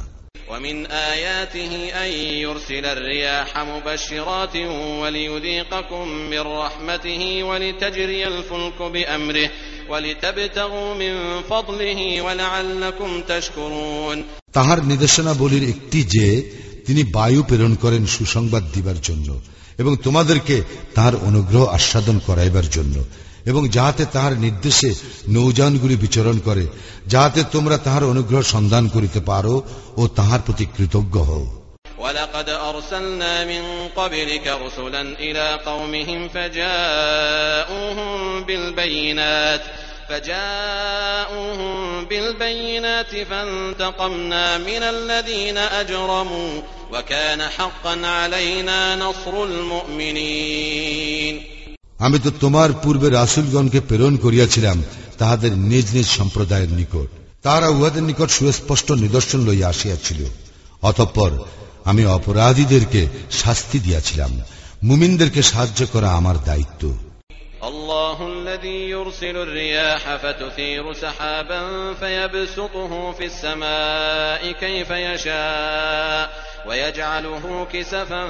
ومن 0.54 0.86
آياته 0.86 1.74
أن 1.96 2.12
يرسل 2.38 2.86
الرياح 2.88 3.50
مبشرات 3.60 4.56
وليذيقكم 5.02 6.08
من 6.30 6.40
رحمته 6.40 7.44
ولتجري 7.44 8.28
الفلك 8.28 8.82
بأمره 8.82 9.50
ولتبتغوا 9.90 10.94
من 10.94 11.14
فضله 11.42 12.22
ولعلكم 12.22 13.10
تشكرون 13.24 14.18
তাহার 14.54 14.80
নির্দেশনা 14.86 15.34
বলির 15.34 15.64
একটি 15.70 16.00
যে 16.06 16.28
তিনি 16.86 17.02
বায়ু 17.12 17.42
প্রেরণ 17.44 17.74
করেন 17.76 18.04
সুসংবাদ 18.08 18.64
দিবার 18.74 19.00
জন্য 19.02 19.30
এবং 19.78 19.94
তোমাদেরকে 20.04 20.56
তাহার 20.96 21.16
অনুগ্রহ 21.16 21.64
আস্বাদন 21.68 22.18
করাইবার 22.28 22.66
জন্য 22.70 22.96
এবং 23.46 23.62
যাহাতে 23.70 24.04
তাহার 24.06 24.34
নির্দেশে 24.38 24.90
নৌযানগুলি 25.28 25.96
বিচরণ 25.96 26.38
করে 26.40 26.66
যাহাতে 27.08 27.42
তোমরা 27.52 27.78
তাহার 27.78 28.04
অনুগ্রহ 28.04 28.42
সন্ধান 28.46 28.84
করিতে 28.88 29.20
পারো 29.22 29.56
ও 29.98 30.04
তাহার 30.18 30.42
প্রতি 30.46 30.66
কৃতজ্ঞ 30.76 31.18
হও 31.24 31.46
ولقد 32.00 32.50
أرسلنا 32.50 33.34
من 33.46 33.64
قبلك 33.96 34.46
رسلا 34.66 35.02
إلى 35.20 35.60
قومهم 35.66 36.30
فجاءوهم 36.30 38.12
بالبينات 38.44 39.62
فجاءوهم 40.10 42.06
بالبينات 42.06 43.16
فانتقمنا 43.22 44.58
من 44.60 44.84
الذين 44.86 45.58
أجرموا 45.58 46.62
وكان 46.92 47.42
حقا 47.42 48.08
علينا 48.08 48.96
نصر 48.96 49.44
المؤمنين 49.44 51.36
আমি 52.00 52.18
তো 52.20 52.30
তোমার 52.42 52.70
পূর্বে 52.84 53.08
রাসুলগণকে 53.10 53.80
প্রেরণ 53.80 54.14
করিয়াছিলাম 54.18 54.78
তাহাদের 55.18 55.52
নিজ 55.72 55.86
নিজ 55.96 56.08
সম্প্রদায়ের 56.18 56.72
নিকট 56.72 57.10
তারা 57.42 57.68
উহাদের 57.70 58.04
নিকট 58.04 58.30
সুস্পষ্ট 58.30 58.88
নিদর্শন 59.04 59.42
লইয়া 59.48 59.68
আসিয়াছিল 59.68 60.20
অতঃপর 60.84 61.32
আমি 61.86 62.04
অপরাধীদেরকে 62.10 63.02
শাস্তি 63.32 63.78
দিয়াছিলাম 63.80 64.32
মুমিনদেরকে 64.84 65.42
সাহায্য 65.44 65.82
করা 65.86 66.10
আমার 66.12 66.38
দায়িত্ব 66.46 66.84
الله 67.64 68.18
الذي 68.28 68.80
يرسل 68.90 69.36
الرياح 69.38 70.04
فتثير 70.16 70.84
سحابا 70.96 71.62
فيبسطه 71.94 72.92
في 73.12 73.26
السماء 73.26 74.52
كيف 74.54 74.90
يشاء 74.92 76.24
ويجعله 76.68 77.68
كسفا 77.74 78.24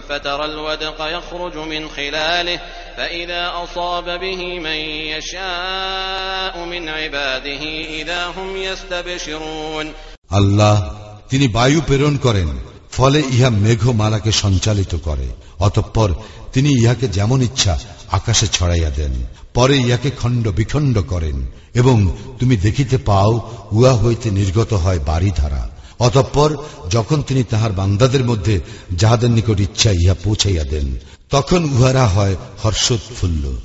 فترى 0.00 0.44
الودق 0.44 0.98
يخرج 1.08 1.56
من 1.56 1.88
خلاله 1.88 2.58
فإذا 2.96 3.52
أصاب 3.64 4.04
به 4.20 4.40
من 4.60 4.80
يشاء 5.12 6.64
من 6.64 6.88
عباده 6.88 7.62
إذا 8.00 8.26
هم 8.26 8.56
يستبشرون 8.58 9.86
আল্লাহ 10.30 10.76
তিনি 11.30 11.46
বায়ু 11.48 11.80
প্রেরণ 11.80 12.14
করেন 12.16 12.48
ফলে 12.92 13.20
ইহা 13.36 13.50
মেঘমালাকে 13.64 14.30
সঞ্চালিত 14.32 14.92
করে 15.06 15.28
অতঃপর 15.58 16.10
তিনি 16.52 16.70
ইহাকে 16.80 17.06
যেমন 17.08 17.38
ইচ্ছা 17.42 17.74
আকাশে 18.10 18.46
ছড়াইয়া 18.46 18.90
দেন 18.90 19.14
পরে 19.54 19.74
ইহাকে 19.78 20.10
খণ্ড 20.20 20.44
বিখণ্ড 20.50 20.96
করেন 21.12 21.36
এবং 21.74 21.96
তুমি 22.38 22.54
দেখিতে 22.56 22.96
পাও 22.98 23.32
উহা 23.72 23.94
হইতে 24.02 24.28
নির্গত 24.30 24.70
হয় 24.74 25.00
বাড়িধারা 25.06 25.62
অতঃপর 25.99 26.55
যখন 26.89 27.21
তিনি 27.21 27.43
তাহার 27.43 27.71
বান্দাদের 27.71 28.23
মধ্যে 28.23 28.61
যাহাদের 28.91 29.29
নিকট 29.29 29.59
ইচ্ছা 29.59 29.91
ইহা 29.91 30.15
পৌঁছাইয়া 30.23 30.63
দেন 30.63 30.99
তখন 31.29 31.63
উহারা 31.63 32.07
হয় 32.07 32.35
হর্ষোৎফুল্ল। 32.63 33.55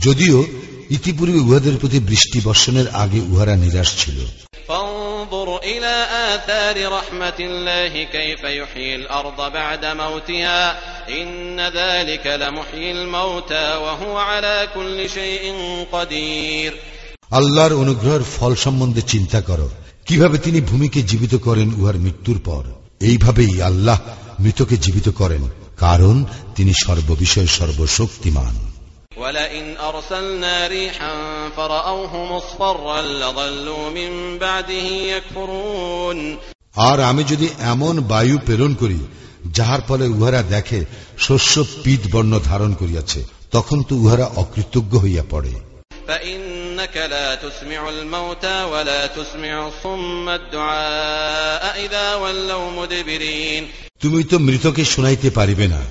যদিও 0.00 0.44
ইতিপূর্বে 0.90 1.38
উহাদের 1.38 1.72
প্রতি 1.80 1.98
বৃষ্টি 1.98 2.40
বর্ষণের 2.44 2.88
আগে 2.88 3.20
উহারা 3.20 3.56
নিরাশ 3.56 4.04
ছিল। 4.04 4.26
فانظر 4.69 5.57
إلى 5.63 5.95
آثار 6.29 6.91
رحمة 6.91 7.39
الله 7.39 8.03
كيف 8.05 8.41
يحيي 8.43 8.95
الأرض 8.95 9.53
بعد 9.53 9.85
موتها 9.85 10.61
إن 11.11 11.59
ذلك 11.61 12.25
لمحيي 12.27 12.91
الموتى 12.91 13.67
وهو 13.75 14.17
على 14.19 14.67
كل 14.75 15.09
شيء 15.09 15.43
قدير 15.91 16.73
আল্লাহর 17.31 17.73
অনুগ্রহের 17.73 18.23
ফল 18.35 18.53
সম্বন্ধে 18.55 19.01
চিন্তা 19.01 19.39
করো 19.41 19.67
কিভাবে 20.05 20.37
তিনি 20.37 20.59
ভূমিকে 20.61 20.99
জীবিত 21.01 21.33
করেন 21.37 21.67
উহার 21.73 21.97
মৃত্যুর 21.97 22.39
পর 22.45 22.63
এইভাবেই 23.01 23.53
আল্লাহ 23.61 23.97
মৃতকে 24.39 24.75
জীবিত 24.77 25.07
করেন 25.09 25.43
কারণ 25.77 26.15
তিনি 26.55 26.73
সর্ববিষয়ে 26.85 27.49
সর্বশক্তিমান 27.59 28.53
ولئن 29.23 29.77
أرسلنا 29.79 30.67
ريحا 30.67 31.13
فرأوه 31.49 32.13
مصفرا 32.27 33.01
لظلوا 33.01 33.89
من 33.89 34.11
بعده 34.37 34.87
يكفرون 35.15 36.19
আর 36.89 36.97
আমি 37.01 37.23
যদি 37.23 37.47
এমন 37.73 37.95
বায়ু 38.11 38.35
প্রেরণ 38.45 38.71
করি 38.81 38.99
যাহার 39.57 39.81
ফলে 39.87 40.05
উহারা 40.09 40.41
দেখে 40.55 40.79
শস্য 41.17 41.53
পীত 41.83 42.01
বর্ণ 42.13 42.33
ধারণ 42.49 42.71
করিয়াছে 42.73 43.19
তখন 43.51 43.77
তো 43.83 43.93
উহারা 43.95 44.25
অকৃতজ্ঞ 44.35 44.93
হইয়া 45.03 45.23
পড়ে 45.31 45.53
فإنك 46.09 46.95
لا 47.07 47.27
تسمع 47.37 47.81
الموتى 47.89 48.57
ولا 48.63 49.01
تسمع 49.09 49.55
الصم 49.67 50.25
الدعاء 50.31 51.63
إذا 51.85 52.07
ولوا 52.15 52.65
مدبرين 52.71 53.63
তুমি 54.03 54.21
তো 54.23 54.35
মৃতকে 54.39 54.83
শোনাইতে 54.85 55.29
পারিবে 55.29 55.65
না 55.67 55.81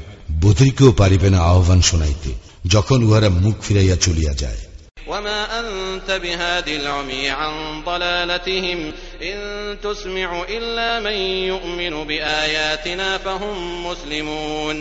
বধিরকেও 0.40 0.90
পারিবে 0.92 1.28
না 1.30 1.38
আহ্বান 1.50 1.80
শোনাইতে 1.90 2.30
যখন 2.66 2.98
উহারা 3.02 3.28
মুখ 3.44 3.56
ফিরাইয়া 3.62 3.96
চলিয়া 3.96 4.34
যায় 4.34 4.60
وما 5.08 5.40
أنت 5.60 6.08
بهاد 6.24 6.68
العمي 6.70 7.24
عن 7.30 7.52
ضلالتهم 7.84 8.78
إن 9.22 9.38
تسمع 9.82 10.30
إلا 10.48 11.00
من 11.00 11.18
يؤمن 11.46 11.94
بآياتنا 12.04 13.18
فهم 13.18 13.56
مسلمون 13.86 14.76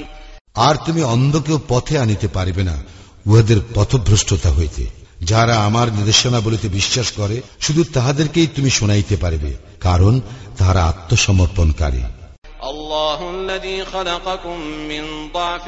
আর 0.60 0.76
তুমি 0.86 1.02
অন্ধকেও 1.06 1.58
পথে 1.67 1.96
আনিতে 1.98 2.28
পারিবে 2.28 2.63
না 2.63 2.76
উহাদের 3.26 3.60
পথভ্রষ্টতা 3.76 4.50
হইতে 4.50 4.84
যারা 5.22 5.56
আমার 5.60 5.88
নির্দেশনা 5.91 6.39
বলিতে 6.41 6.67
বিশ্বাস 6.70 7.08
করে 7.12 7.38
শুধু 7.60 7.82
তাহাদেরকেই 7.93 8.48
তুমি 8.48 8.70
শোনাইতে 8.70 9.15
পারিবে 9.15 9.52
কারণ 9.82 10.13
তাহারা 10.58 10.82
আত্মসমর্পণকারী 10.84 12.04
الله 12.63 13.30
الذي 13.32 13.86
خلقكم 13.86 14.60
من 14.89 15.30
ضعف 15.34 15.65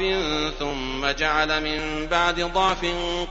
ثم 0.58 1.06
جعل 1.12 1.62
من 1.62 2.06
بعد 2.06 2.40
ضعف 2.40 2.82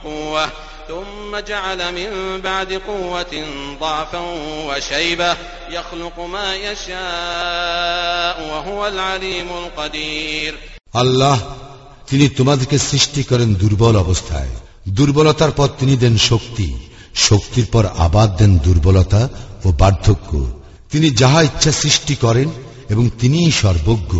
قوة 0.04 0.46
ثم 0.88 1.38
جعل 1.38 1.94
من 1.94 2.40
بعد 2.40 2.72
قوة 2.72 3.44
ضعفا 3.80 4.20
وشيبة 4.66 5.36
يخلق 5.70 6.20
ما 6.22 6.56
يشاء 6.56 8.36
وهو 8.42 8.86
العليم 8.86 9.48
القدير 9.54 10.54
আল্লাহ 10.94 11.36
তিনি 12.10 12.26
তোমাদেরকে 12.28 12.76
সৃষ্টি 12.90 13.22
করেন 13.22 13.48
দুর্বল 13.54 13.94
অবস্থায় 13.96 14.52
দুর্বলতার 14.88 15.50
পর 15.50 15.68
তিনি 15.78 15.94
দেন 15.96 16.14
শক্তি 16.30 16.68
শক্তির 17.18 17.66
পর 17.66 17.84
আবাদ 17.98 18.28
দেন 18.38 18.52
দুর্বলতা 18.58 19.22
ও 19.64 19.68
বার্ধক্য 19.72 20.30
তিনি 20.92 21.08
যাহা 21.20 21.40
ইচ্ছা 21.42 21.72
সৃষ্টি 21.82 22.14
করেন 22.24 22.48
এবং 22.88 23.04
তিনিই 23.20 23.50
সর্বজ্ঞ 23.62 24.12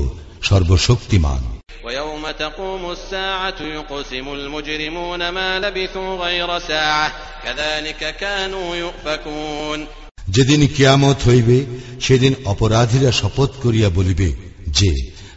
সর্বশক্তিমান 0.42 1.42
ويوم 1.85 2.24
تقوم 2.38 2.83
الساعة 2.90 3.61
يقسم 3.76 4.26
المجرمون 4.31 5.29
ما 5.29 5.59
لبثوا 5.59 6.11
غير 6.16 6.59
ساعة 6.61 7.12
كذلك 7.44 8.00
كانوا 8.16 8.68
يؤفكون 8.76 9.79
যেদিন 10.29 10.61
কিয়ামত 10.66 11.18
হইবে 11.26 11.59
সেদিন 12.00 12.33
অপরাধীরা 12.44 13.11
শপথ 13.12 13.50
করিয়া 13.62 13.88
বলিবে 13.90 14.29
যে 14.79 14.90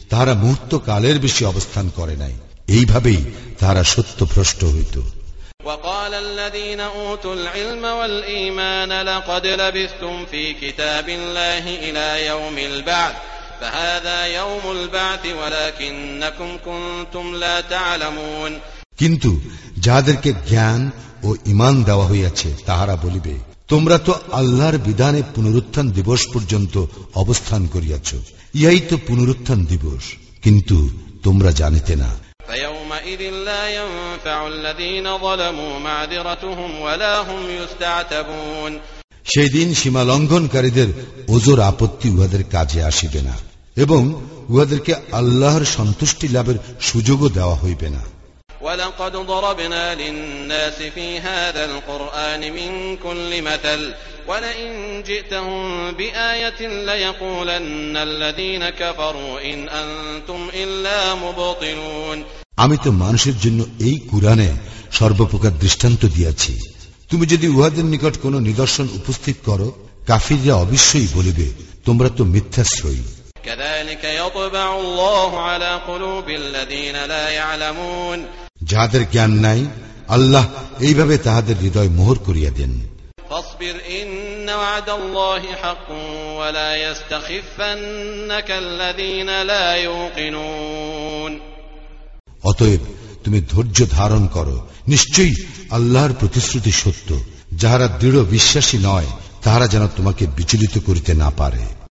তাহারা 0.10 0.34
মুহূর্ত 0.34 0.72
কালের 0.86 1.18
বেশি 1.20 1.44
অবস্থান 1.46 1.86
করে 1.90 2.16
নাই 2.16 2.36
এইভাবেই 2.68 3.22
তাহারা 3.60 3.84
সত্যভ্রষ্ট 3.84 4.62
হইত 4.66 4.96
وقال 5.66 6.14
الذين 6.14 6.80
أوتوا 6.80 7.34
العلم 7.34 7.84
والإيمان 7.84 8.92
لقد 9.02 9.48
لبثتم 9.48 10.26
في 10.26 10.54
كتاب 10.54 11.10
الله 11.10 11.66
إلى 11.86 12.28
يوم 12.28 12.58
البعث 12.72 13.16
فهذا 13.62 14.26
يوم 14.26 14.66
البعث 14.72 15.24
ولكنكم 15.26 16.50
كنتم 16.66 17.36
لا 17.36 17.62
تعلمون 17.64 18.52
কিন্তু 19.02 19.32
যাহাদেরকে 19.78 20.30
জ্ঞান 20.50 20.82
ও 21.24 21.30
ইমান 21.46 21.76
দেওয়া 21.84 22.06
হইয়াছে 22.08 22.50
তাহারা 22.66 22.96
বলিবে 22.96 23.34
তোমরা 23.68 23.98
তো 23.98 24.14
আল্লাহর 24.32 24.78
বিধানে 24.78 25.22
পুনরুত্থান 25.36 25.88
দিবস 25.92 26.22
পর্যন্ত 26.34 26.76
অবস্থান 27.14 27.62
করিয়াছ 27.68 28.10
ইহাই 28.56 28.80
তো 28.90 28.96
পুনরুত্থান 29.08 29.60
দিবস 29.66 30.06
কিন্তু 30.44 30.78
তোমরা 31.24 31.50
জানিতে 31.52 31.94
না 31.96 32.10
فيومئذ 32.88 33.22
لا 33.22 33.64
ينفع 33.72 34.48
الذين 34.48 35.18
ظلموا 35.18 35.80
معذرتهم 35.80 36.82
ولا 36.82 37.22
هم 37.22 37.42
يستعتبون 37.52 38.74
সেই 39.26 39.50
দিন 39.50 39.70
সীমা 39.82 40.04
লঙ্ঘনকারীদের 40.12 40.90
ওজোর 41.28 41.60
আপত্তি 41.72 42.08
উহাদের 42.10 42.44
কাজে 42.54 42.80
আসিবে 42.84 43.22
না 43.28 43.36
এবং 43.78 44.02
উহাদেরকে 44.50 44.94
আল্লাহর 45.12 45.66
সন্তুষ্টি 45.78 46.28
লাভের 46.28 46.58
সুযোগও 46.82 47.30
দেওয়া 47.38 47.56
হইবে 47.64 47.90
না 47.90 48.04
ولقد 48.62 49.14
ضربنا 49.28 49.96
للناس 49.96 50.78
في 50.96 51.08
هذا 51.20 51.66
القرآن 51.66 52.42
من 52.52 52.72
كل 52.98 53.32
مثل 53.42 53.94
ولئن 54.28 55.04
جئتهم 55.04 55.92
بآية 55.92 56.60
ليقولن 56.90 57.98
الذين 58.00 58.64
كفروا 58.72 59.34
إن 59.44 59.60
أنتم 59.70 60.42
إلا 60.54 61.16
مبطلون 61.16 62.18
আমি 62.58 62.76
তো 62.84 62.90
মানুষের 63.04 63.36
জন্য 63.38 63.60
এই 63.80 63.96
কুরআনে 64.12 64.50
সর্বপ্রকার 64.92 65.54
দৃষ্টান্ত 65.60 66.02
দিয়াছি 66.08 66.54
তুমি 67.10 67.26
যদি 67.26 67.48
উহাদের 67.48 67.86
নিকট 67.86 68.14
কোন 68.24 68.34
নিদর্শন 68.50 68.86
উপস্থিত 69.00 69.38
করো 69.46 69.68
কাফিররা 70.08 70.54
অবশ্যই 70.56 71.08
বলিবে 71.16 71.48
তোমরা 71.86 72.10
তো 72.18 72.24
মিথ্যাশ্রয়ী 72.34 73.04
كذلك 73.46 74.04
يطبع 74.22 74.68
الله 74.78 75.32
على 75.40 75.72
قلوب 75.82 76.28
الذين 76.32 76.96
لا 77.06 77.26
يعلمون 77.32 78.20
যাহাদের 78.64 79.04
জ্ঞান 79.12 79.32
নাই 79.46 79.62
আল্লাহ 80.08 80.46
এইভাবে 80.80 81.16
তাহাদের 81.18 81.56
হৃদয় 81.56 81.90
মোহর 81.90 82.18
করিয়া 82.28 82.52
দেন 82.52 82.74
فاصبر 83.30 83.76
إن 84.00 84.48
وعد 84.52 84.90
الله 84.92 85.44
حق 85.56 85.90
ولا 86.40 86.72
يستخفنك 86.78 88.50
الذين 88.66 89.30
لا 89.44 89.68
يوقنون 89.78 91.32
অতএব 92.43 92.81
তুমি 93.25 93.41
ধৈর্য 93.51 93.87
ধারণ 93.91 94.27
করো। 94.27 94.67
নিশ্চয়ই 94.89 95.35
আল্লাহর 95.71 96.13
প্রতিশ্রুতি 96.21 96.73
সত্য। 96.73 97.21
যাহারা 97.55 97.89
দৃঢ় 97.89 98.25
বিশ্বাসী 98.25 98.79
নয়, 98.79 99.07
তাহারা 99.43 99.69
যেন 99.69 99.87
তোমাকে 99.87 100.27
বিচলিত 100.27 100.79
করিতে 100.79 101.15
না 101.15 101.31
পারে। 101.31 101.78